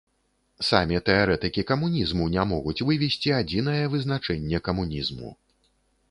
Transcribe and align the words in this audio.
Самі 0.67 0.99
тэарэтыкі 1.09 1.63
камунізму 1.71 2.25
не 2.35 2.45
могуць 2.51 2.83
вывесці 2.87 3.29
адзінае 3.41 3.83
вызначэнне 3.93 4.57
камунізму. 4.69 5.29